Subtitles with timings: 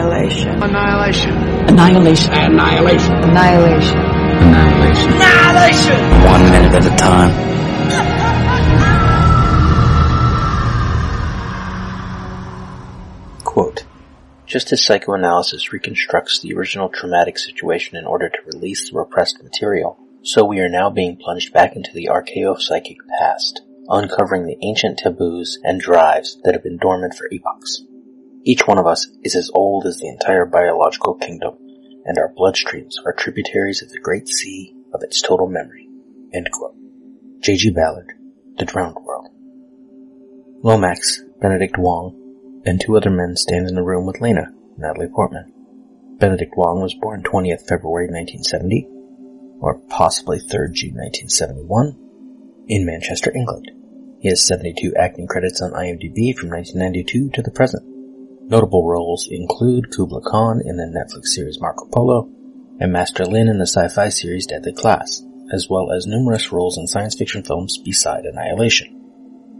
[0.00, 0.62] Annihilation.
[0.62, 1.30] Annihilation.
[1.68, 2.32] Annihilation.
[2.32, 3.12] Annihilation.
[3.12, 3.98] Annihilation.
[3.98, 5.12] Annihilation.
[5.12, 6.00] Annihilation.
[6.24, 7.30] One minute at a time.
[13.44, 13.84] Quote,
[14.46, 19.98] just as psychoanalysis reconstructs the original traumatic situation in order to release the repressed material,
[20.22, 25.58] so we are now being plunged back into the archaeopsychic past, uncovering the ancient taboos
[25.62, 27.84] and drives that have been dormant for epochs.
[28.42, 31.58] Each one of us is as old as the entire biological kingdom,
[32.04, 35.88] and our bloodstreams are tributaries of the great sea of its total memory.
[37.40, 37.70] J.G.
[37.70, 38.12] Ballard,
[38.58, 39.28] The Drowned World.
[40.62, 45.52] Lomax, Benedict Wong, and two other men stand in the room with Lena, Natalie Portman.
[46.18, 48.86] Benedict Wong was born 20th February 1970,
[49.60, 51.96] or possibly 3rd June 1971,
[52.68, 53.70] in Manchester, England.
[54.20, 57.89] He has 72 acting credits on IMDb from 1992 to the present.
[58.50, 62.28] Notable roles include Kubla Khan in the Netflix series Marco Polo,
[62.80, 66.88] and Master Lin in the sci-fi series Deadly Class, as well as numerous roles in
[66.88, 68.88] science fiction films beside Annihilation.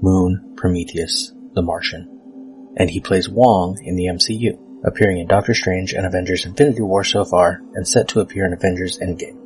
[0.03, 5.93] Moon, Prometheus, The Martian, and he plays Wong in the MCU, appearing in Doctor Strange
[5.93, 9.39] and Avengers Infinity War so far, and set to appear in Avengers Endgame.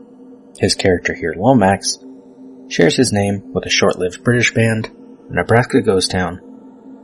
[0.57, 1.99] His character here, Lomax,
[2.69, 4.91] shares his name with a short-lived British band,
[5.29, 6.41] Nebraska ghost town,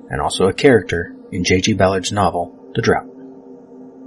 [0.09, 1.75] and also a character in J.G.
[1.75, 3.07] Ballard's novel, The Drought.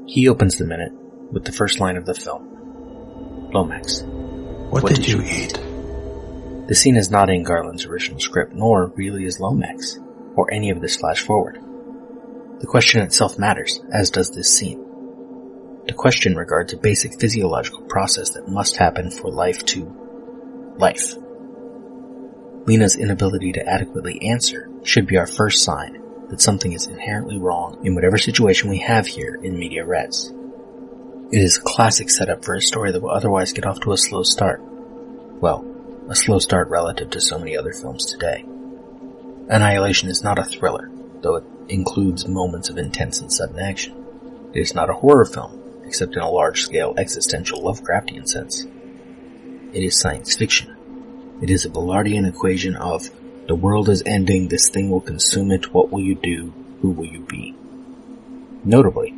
[0.06, 0.92] He opens the minute
[1.32, 3.52] with the first line of the film.
[3.54, 4.02] Lomax.
[4.04, 5.54] What, did, you eat?
[6.68, 10.00] The scene is not in Garland's original script, nor really is Lomax,
[10.36, 11.60] or any of this flash forward.
[12.60, 14.80] The question itself matters, as does this scene.
[15.86, 21.14] The question regards a basic physiological process that must happen for life to life.
[22.66, 27.86] Lena's inability to adequately answer should be our first sign that something is inherently wrong
[27.86, 30.32] in whatever situation we have here in media res.
[31.32, 33.98] It is a classic setup for a story that will otherwise get off to a
[33.98, 34.62] slow start.
[34.62, 35.66] Well,
[36.10, 38.46] a slow start relative to so many other films today.
[39.50, 40.92] Annihilation is not a thriller,
[41.22, 43.96] though it includes moments of intense and sudden action.
[44.54, 48.66] It is not a horror film, except in a large-scale existential Lovecraftian sense.
[49.74, 50.76] It is science fiction.
[51.42, 53.10] It is a Ballardian equation of
[53.48, 57.06] the world is ending, this thing will consume it, what will you do, who will
[57.06, 57.54] you be?
[58.64, 59.10] Notably,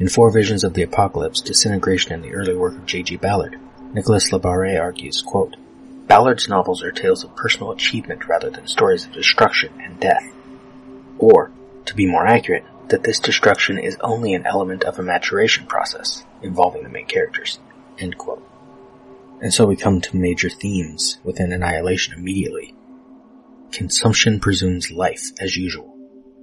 [0.00, 3.16] in Four Visions of the Apocalypse, Disintegration and the early work of J.G.
[3.18, 3.58] Ballard,
[3.94, 5.56] Nicholas Labarre argues, quote,
[6.08, 10.32] Ballard's novels are tales of personal achievement rather than stories of destruction and death.
[11.18, 11.52] Or,
[11.84, 16.24] to be more accurate, that this destruction is only an element of a maturation process
[16.42, 17.60] involving the main characters.
[17.98, 18.46] End quote.
[19.40, 22.74] And so we come to major themes within Annihilation immediately.
[23.72, 25.96] Consumption presumes life as usual.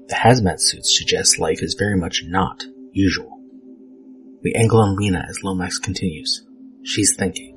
[0.08, 3.40] The hazmat suits suggest life is very much not usual.
[4.44, 6.44] We angle on Lena as Lomax continues.
[6.84, 7.56] She's thinking.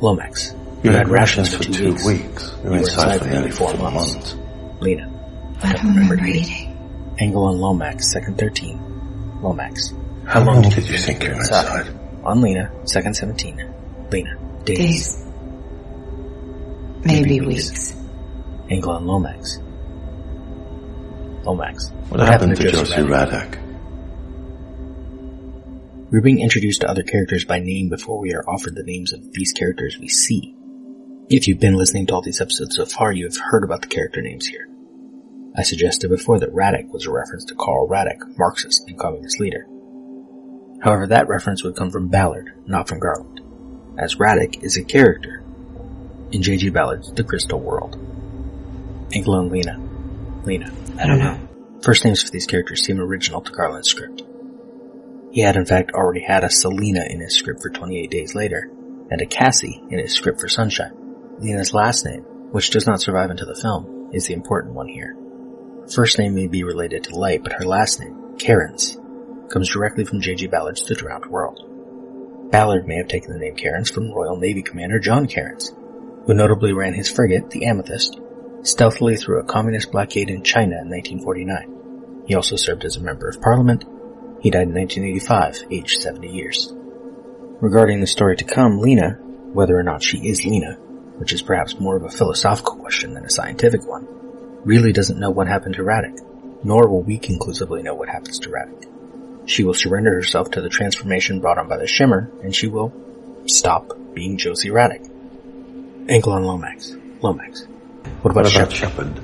[0.00, 2.06] Lomax, you, You had rations for two, weeks.
[2.06, 2.54] weeks.
[2.64, 4.34] You were inside for nearly four months.
[4.80, 5.06] Lena,
[5.62, 6.42] I I don't don't remember remember eating.
[6.52, 7.16] eating.
[7.20, 9.40] Angle on Lomax, second 13.
[9.42, 9.92] Lomax.
[10.26, 11.80] How long did you think you were Inside.
[11.86, 12.00] inside?
[12.24, 13.56] On Lena, second 17.
[14.10, 14.38] Lena.
[14.64, 14.78] Days.
[14.78, 15.26] Days.
[17.04, 17.68] Maybe Maybe weeks.
[17.70, 17.96] weeks.
[18.70, 19.58] Angle on Lomax.
[21.44, 21.90] Lomax.
[22.08, 23.58] What, happened, to Josie Radek?
[26.10, 29.32] We're being introduced to other characters by name before we are offered the names of
[29.32, 30.54] these characters we see.
[31.28, 33.88] If you've been listening to all these episodes so far, you have heard about the
[33.88, 34.68] character names here.
[35.56, 39.66] I suggested before that Radek was a reference to Karl Radek, Marxist and communist leader.
[40.80, 43.40] However, that reference would come from Ballard, not from Garland,
[43.98, 45.42] as Radek is a character
[46.30, 46.70] in J.G.
[46.70, 48.09] Ballard's The Crystal World.
[49.12, 49.78] Angela and Lena.
[50.44, 50.72] Lena.
[50.98, 51.44] I don't mm-hmm.
[51.44, 51.80] know.
[51.82, 54.22] First names for these characters seem original to Garland's script.
[55.32, 58.70] He had in fact already had a Selena in his script for 28 Days Later,
[59.10, 60.92] and a Cassie in his script for Sunshine.
[61.38, 62.22] Lena's last name,
[62.52, 65.16] which does not survive into the film, is the important one here.
[65.82, 68.98] Her first name may be related to Light, but her last name, Cairns,
[69.48, 70.48] comes directly from J.G.
[70.48, 72.50] Ballard's The Drowned World.
[72.50, 75.72] Ballard may have taken the name Cairns from Royal Navy Commander John Cairns,
[76.26, 78.20] who notably ran his frigate, the Amethyst,
[78.62, 82.24] stealthily through a communist blockade in China in 1949.
[82.26, 83.84] He also served as a member of parliament.
[84.40, 86.72] He died in 1985, aged 70 years.
[87.60, 89.18] Regarding the story to come, Lena,
[89.52, 90.74] whether or not she is Lena,
[91.18, 94.06] which is perhaps more of a philosophical question than a scientific one,
[94.64, 96.18] really doesn't know what happened to Radek,
[96.64, 99.48] nor will we conclusively know what happens to Radek.
[99.48, 102.92] She will surrender herself to the transformation brought on by the Shimmer, and she will
[103.46, 105.10] stop being Josie Radek.
[106.08, 106.96] Ankle on Lomax.
[107.20, 107.66] Lomax.
[108.22, 109.20] What about, What about Shepard?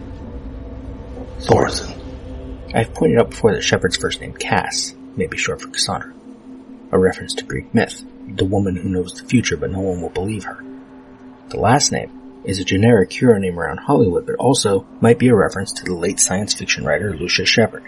[1.38, 2.74] Thorensen.
[2.74, 6.12] I've pointed out before that Shepard's first name, Cass, may be short for Cassandra,
[6.92, 10.10] a reference to Greek myth, the woman who knows the future but no one will
[10.10, 10.62] believe her.
[11.48, 15.34] The last name is a generic hero name around Hollywood, but also might be a
[15.34, 17.84] reference to the late science fiction writer Lucius Shepard.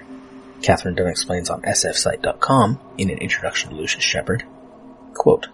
[0.62, 4.44] Catherine Dunn explains on sfsite.com in an introduction to Lucius Shepard,
[5.14, 5.48] quote,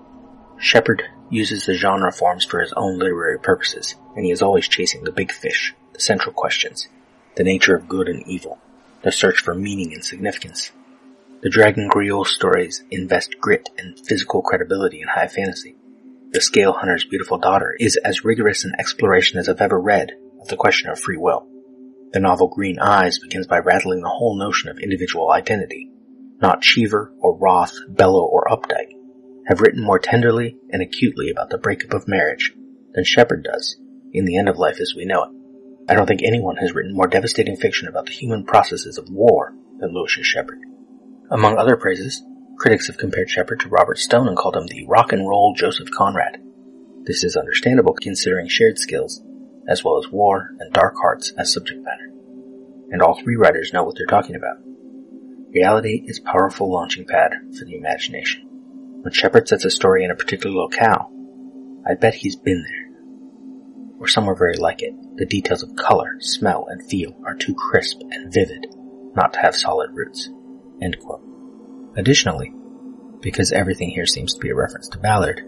[0.59, 5.05] Shepard uses the genre forms for his own literary purposes, and he is always chasing
[5.05, 6.89] the big fish, the central questions,
[7.37, 8.59] the nature of good and evil,
[9.03, 10.71] the search for meaning and significance.
[11.43, 15.77] The Dragon Griaule stories invest grit and physical credibility in high fantasy.
[16.31, 20.49] The Scale Hunter's Beautiful Daughter is as rigorous an exploration as I've ever read of
[20.49, 21.47] the question of free will.
[22.13, 25.91] The novel Green Eyes begins by rattling the whole notion of individual identity.
[26.41, 28.94] Not Cheever or Roth, Bellow or Updike
[29.47, 32.53] have written more tenderly and acutely about the breakup of marriage
[32.93, 33.77] than Shepard does
[34.13, 35.31] in The End of Life as We Know It.
[35.91, 39.55] I don't think anyone has written more devastating fiction about the human processes of war
[39.79, 40.59] than Lucius Shepard.
[41.31, 42.23] Among other praises,
[42.59, 45.91] critics have compared Shepard to Robert Stone and called him the rock and roll Joseph
[45.91, 46.39] Conrad.
[47.05, 49.23] This is understandable considering shared skills,
[49.69, 52.11] as well as war and dark hearts as subject matter.
[52.91, 54.57] And all three writers know what they're talking about.
[55.53, 58.54] Reality is powerful launching pad for the imagination.
[59.05, 61.13] When Shepard sets a story in a particular locale,
[61.87, 63.99] I bet he's been there.
[64.01, 64.95] Or somewhere very like it.
[65.17, 68.65] The details of color, smell, and feel are too crisp and vivid
[69.15, 70.31] not to have solid roots.
[71.99, 72.55] Additionally,
[73.21, 75.43] because everything here seems to be a reference to Ballard,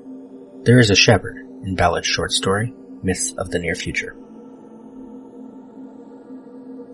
[0.64, 4.14] there is a Shepard in Ballard's short story, Myths of the Near Future.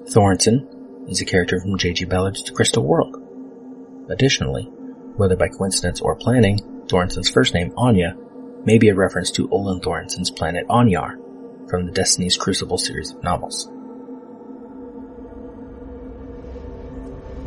[0.04, 2.04] Thorensen is a character from J.G.
[2.04, 3.16] Ballard's The Crystal World.
[4.08, 4.70] Additionally,
[5.22, 6.58] whether by coincidence or planning,
[6.88, 8.16] Thorensen's first name, Anya,
[8.64, 11.14] may be a reference to Olan Thorensen's planet Anyar
[11.70, 13.68] from the Destiny's Crucible series of novels.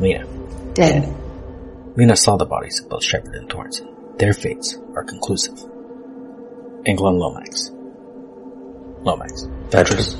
[0.00, 0.26] Lena.
[0.72, 1.14] Dead.
[1.96, 4.18] Lena saw the bodies of both Shepard and Thorensen.
[4.18, 5.58] Their fates are conclusive.
[6.86, 7.72] Eglon Lomax.
[9.02, 9.42] Lomax.
[9.68, 10.16] Ventress.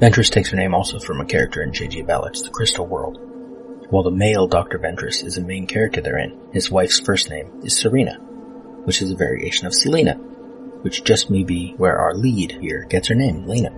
[0.00, 2.02] Ventress takes her name also from a character in J.G.
[2.02, 3.29] Ballard's The Crystal World,
[3.90, 4.78] while the male Dr.
[4.78, 8.14] Ventress is a main character therein, his wife's first name is Serena,
[8.84, 10.14] which is a variation of Selena,
[10.82, 13.70] which just may be where our lead here gets her name, Lena.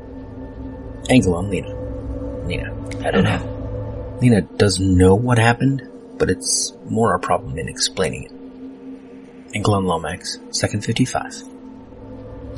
[1.08, 1.74] Eglon Lena.
[2.46, 3.06] Lena.
[3.06, 4.18] I don't know.
[4.20, 5.88] Lena does know what happened,
[6.18, 9.56] but it's more a problem in explaining it.
[9.56, 11.42] Eglon Lomax, second 55.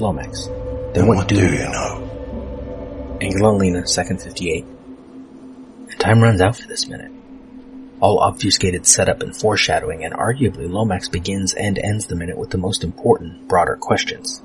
[0.00, 0.46] Lomax.
[0.92, 3.18] Then what do you know?
[3.20, 4.64] Eglon Lena, second 58.
[4.64, 7.12] And time runs out for this minute
[8.04, 12.58] all obfuscated setup and foreshadowing, and arguably Lomax begins and ends the minute with the
[12.58, 14.42] most important, broader questions.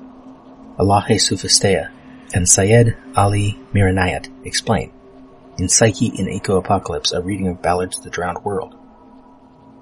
[0.78, 1.90] Elaheh Soofastaei
[2.32, 4.90] and Seyed Ali Mirenayat explain.
[5.58, 8.74] In Psyche in Eco Apocalypse, a reading of Ballard's The Drowned World.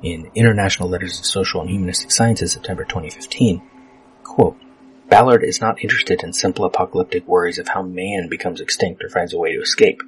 [0.02, 3.62] In International Letters of Social and Humanistic Sciences, September 2015,
[4.24, 4.56] quote,
[5.08, 9.32] Ballard is not interested in simple apocalyptic worries of how man becomes extinct or finds
[9.32, 10.02] a way to escape.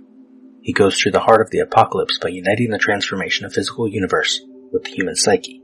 [0.63, 4.41] He goes through the heart of the apocalypse by uniting the transformation of physical universe
[4.73, 5.63] with the human psyche.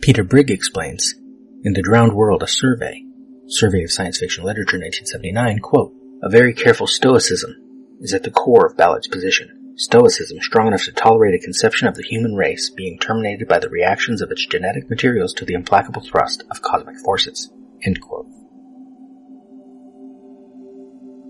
[0.00, 1.14] Peter Brigg explains,
[1.64, 3.02] in The Drowned World, a survey,
[3.46, 7.54] Survey of Science Fiction Literature 1979, quote, a very careful stoicism
[8.00, 9.74] is at the core of Ballard's position.
[9.76, 13.70] Stoicism strong enough to tolerate a conception of the human race being terminated by the
[13.70, 17.50] reactions of its genetic materials to the implacable thrust of cosmic forces.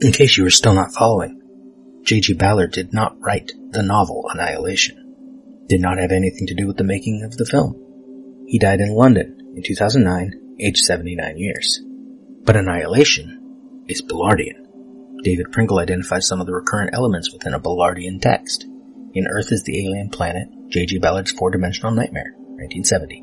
[0.01, 1.42] In case you were still not following,
[2.05, 2.35] J.G.
[2.35, 6.85] Ballard did not write the novel Annihilation, did not have anything to do with the
[6.85, 8.45] making of the film.
[8.47, 11.81] He died in London in 2009, aged 79 years.
[12.45, 14.67] But Annihilation is Ballardian.
[15.23, 18.65] David Pringle identifies some of the recurrent elements within a Ballardian text.
[19.15, 20.99] In Earth is the Alien Planet, J.G.
[20.99, 23.23] Ballard's Four-Dimensional Nightmare, 1970.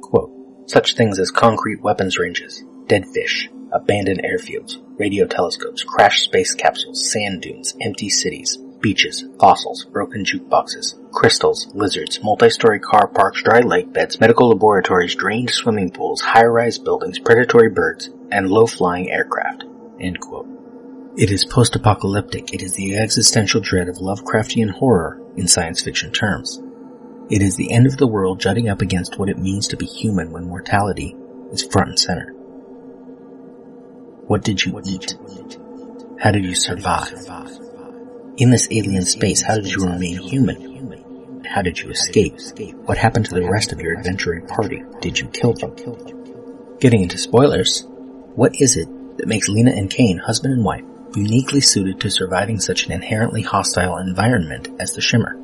[0.00, 6.54] Quote, Such things as concrete weapons ranges, dead fish, abandoned airfields, radio telescopes, crashed space
[6.54, 13.60] capsules, sand dunes, empty cities, beaches, fossils, broken jukeboxes, crystals, lizards, multi-story car parks, dry
[13.60, 19.64] lake beds, medical laboratories, drained swimming pools, high-rise buildings, predatory birds, and low-flying aircraft.
[21.18, 22.52] It is post-apocalyptic.
[22.52, 26.60] It is the existential dread of Lovecraftian horror in science fiction terms.
[27.30, 29.86] It is the end of the world jutting up against what it means to be
[29.86, 31.16] human when mortality
[31.50, 32.35] is front and center.
[34.26, 35.16] What did you eat?
[36.18, 37.12] How did you survive?
[38.36, 41.44] In this alien space, how did you remain human?
[41.44, 42.34] How did you escape?
[42.86, 44.82] What happened to the rest of your adventuring party?
[45.00, 45.76] Did you kill them?
[46.80, 47.86] Getting into spoilers,
[48.34, 50.82] what is it that makes Lena and Kane, husband and wife,
[51.14, 55.36] uniquely suited to surviving such an inherently hostile environment as the Shimmer?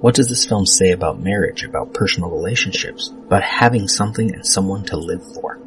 [0.00, 4.84] What does this film say about marriage, about personal relationships, about having something and someone
[4.84, 5.57] to live for?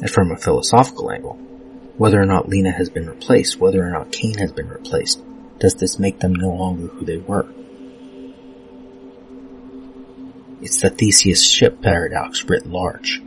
[0.00, 1.34] And from a philosophical angle,
[1.96, 5.22] whether or not Lena has been replaced, whether or not Kane has been replaced,
[5.60, 7.46] does this make them no longer who they were?
[10.60, 13.22] It's the Theseus ship paradox writ large.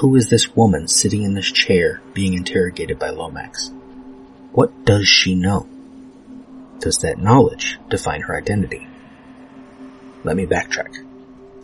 [0.00, 3.70] Who is this woman sitting in this chair being interrogated by Lomax?
[4.52, 5.68] What does she know?
[6.78, 8.88] Does that knowledge define her identity?
[10.24, 10.96] Let me backtrack.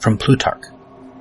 [0.01, 0.65] From Plutarch,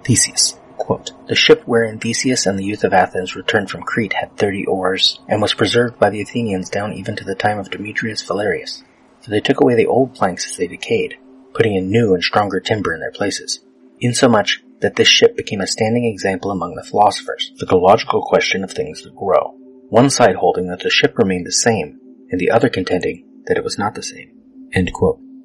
[0.04, 4.38] Theseus, quote, The ship wherein Theseus and the youth of Athens returned from Crete had
[4.38, 8.22] thirty oars, and was preserved by the Athenians down even to the time of Demetrius
[8.22, 8.84] Phalereus.
[9.22, 11.18] For they took away the old planks as they decayed,
[11.54, 13.60] putting in new and stronger timber in their places,
[14.00, 18.72] insomuch that this ship became a standing example among the philosophers the logical question of
[18.72, 19.56] things that grow.
[19.90, 23.64] One side holding that the ship remained the same, and the other contending that it
[23.64, 24.32] was not the same.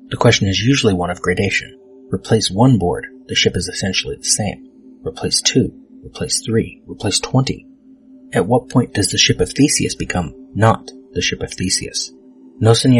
[0.09, 1.79] The question is usually one of gradation.
[2.11, 4.69] Replace one board, the ship is essentially the same.
[5.05, 5.73] Replace two,
[6.05, 7.67] replace three, replace twenty.
[8.33, 12.13] At what point does the ship of Theseus become not the ship of Theseus?
[12.61, 12.95] Noson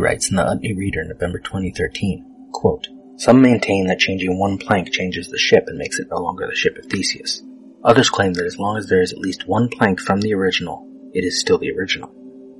[0.00, 5.28] writes in the Utne Reader, November 2013, quote, some maintain that changing one plank changes
[5.28, 7.42] the ship and makes it no longer the ship of Theseus.
[7.82, 10.86] Others claim that as long as there is at least one plank from the original,
[11.14, 12.12] it is still the original.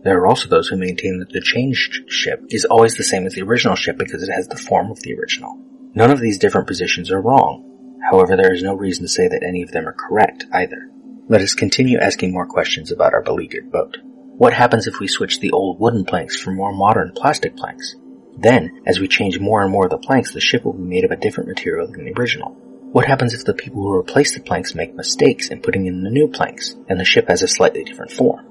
[0.02, 3.34] There are also those who maintain that the changed ship is always the same as
[3.34, 5.58] the original ship because it has the form of the original.
[5.94, 7.65] None of these different positions are wrong.
[8.10, 10.90] However, there is no reason to say that any of them are correct either.
[11.28, 13.98] Let us continue asking more questions about our beleaguered boat.
[14.38, 17.96] What happens if we switch the old wooden planks for more modern plastic planks?
[18.38, 21.04] Then, as we change more and more of the planks, the ship will be made
[21.04, 22.50] of a different material than the original.
[22.92, 26.10] What happens if the people who replace the planks make mistakes in putting in the
[26.10, 28.46] new planks, and the ship has a slightly different form?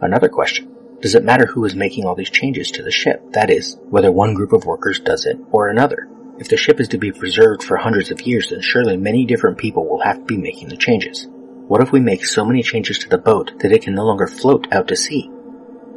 [0.00, 0.72] Another question.
[1.00, 3.32] Does it matter who is making all these changes to the ship?
[3.32, 6.08] That is, whether one group of workers does it or another.
[6.38, 9.56] If the ship is to be preserved for hundreds of years, then surely many different
[9.56, 11.26] people will have to be making the changes.
[11.68, 14.26] What if we make so many changes to the boat that it can no longer
[14.26, 15.30] float out to sea?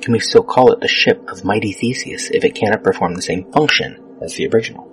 [0.02, 3.22] Can we still call it the ship of mighty Theseus if it cannot perform the
[3.22, 4.90] same function as the original?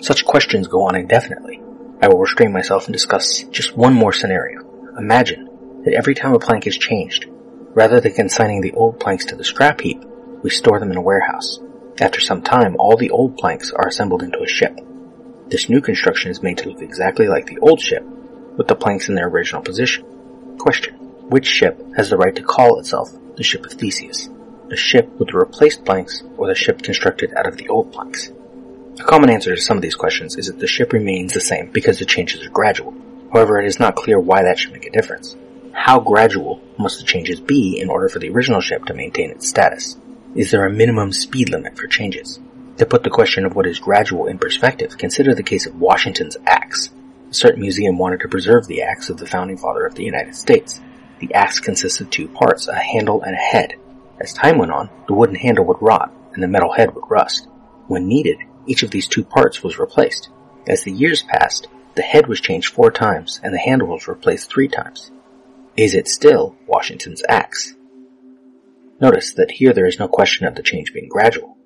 [0.00, 1.62] Such questions go on indefinitely.
[2.02, 4.60] I will restrain myself and discuss just one more scenario.
[4.98, 7.26] Imagine that every time a plank is changed,
[7.74, 10.04] rather than consigning the old planks to the scrap heap,
[10.42, 11.58] we store them in a warehouse.
[11.98, 14.78] After some time, all the old planks are assembled into a ship.
[15.48, 18.04] This new construction is made to look exactly like the old ship,
[18.56, 20.04] with the planks in their original position.
[20.58, 20.94] Question.
[21.30, 24.28] Which ship has the right to call itself the ship of Theseus,
[24.68, 28.30] the ship with the replaced planks, or the ship constructed out of the old planks?
[29.00, 31.70] A common answer to some of these questions is that the ship remains the same
[31.70, 32.94] because the changes are gradual.
[33.32, 35.34] However, it is not clear why that should make a difference.
[35.72, 39.48] How gradual must the changes be in order for the original ship to maintain its
[39.48, 39.96] status?
[40.36, 42.40] Is there a minimum speed limit for changes?
[42.76, 46.36] To put the question of what is gradual in perspective, consider the case of Washington's
[46.46, 46.90] axe.
[47.30, 50.36] A certain museum wanted to preserve the axe of the founding father of the United
[50.36, 50.82] States.
[51.20, 53.76] The axe consists of two parts, a handle and a head.
[54.20, 57.48] As time went on, the wooden handle would rot and the metal head would rust.
[57.86, 60.28] When needed, each of these two parts was replaced.
[60.68, 64.50] As the years passed, the head was changed four times and the handle was replaced
[64.50, 65.10] three times.
[65.78, 67.72] Is it still Washington's axe?
[69.00, 71.58] Notice that here there is no question of the change being gradual.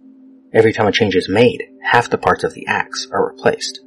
[0.53, 3.81] Every time a change is made, half the parts of the axe are replaced.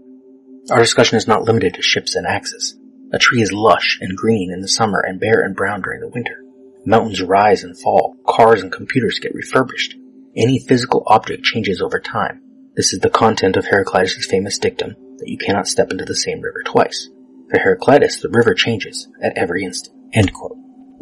[0.71, 2.77] Our discussion is not limited to ships and axes.
[3.11, 6.07] A tree is lush and green in the summer and bare and brown during the
[6.07, 6.41] winter.
[6.85, 8.15] Mountains rise and fall.
[8.25, 9.95] Cars and computers get refurbished.
[10.37, 12.41] Any physical object changes over time.
[12.75, 16.41] This is the content of Heraclitus' famous dictum that you cannot step into the same
[16.41, 17.09] river twice.
[17.51, 19.95] For Heraclitus, the river changes at every instant.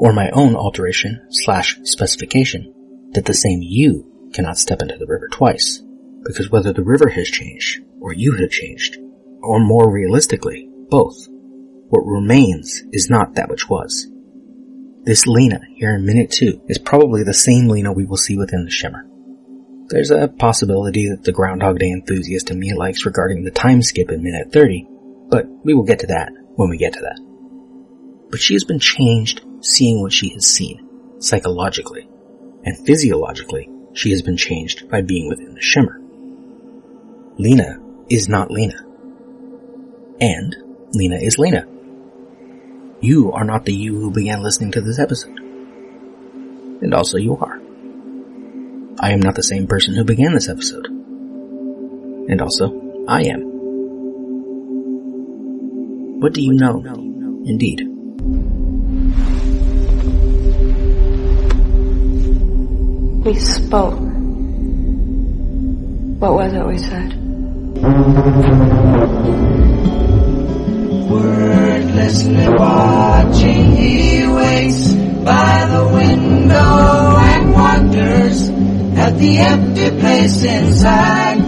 [0.01, 2.73] Or my own alteration slash specification
[3.11, 5.79] that the same you cannot step into the river twice.
[6.25, 8.97] Because whether the river has changed, or you have changed,
[9.43, 11.27] or more realistically, both,
[11.89, 14.07] what remains is not that which was.
[15.03, 18.65] This Lena here in minute 2 is probably the same Lena we will see within
[18.65, 19.05] the Shimmer.
[19.89, 24.09] There's a possibility that the Groundhog Day enthusiast in me likes regarding the time skip
[24.09, 24.87] in minute 30,
[25.29, 27.30] but we will get to that when we get to that.
[28.31, 30.87] But she has been changed seeing what she has seen,
[31.19, 32.07] psychologically,
[32.63, 35.99] and physiologically, she has been changed by being within the Shimmer.
[37.37, 38.85] Lena is not Lena.
[40.19, 40.55] And
[40.93, 41.67] Lena is Lena.
[43.01, 45.39] You are not the you who began listening to this episode.
[45.39, 47.59] And also you are.
[48.99, 50.87] I am not the same person who began this episode.
[50.87, 53.41] And also, I am.
[56.19, 56.83] What do you know?
[57.45, 57.90] Indeed.
[63.23, 63.99] We spoke.
[66.19, 67.13] What was it we said?
[71.07, 78.49] Wordlessly watching, he waits by the window and wonders
[78.97, 81.41] at the empty place inside.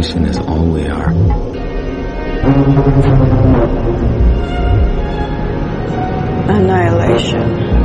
[0.00, 1.10] Intuition is all we are.
[6.48, 7.80] Annihilation.